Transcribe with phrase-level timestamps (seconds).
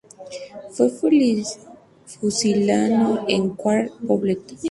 [0.71, 0.89] Fue
[2.07, 4.41] fusilado en Cuart de Poblet.